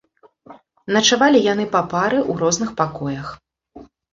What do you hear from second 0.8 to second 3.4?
Начавалі яны па пары ў розных пакоях.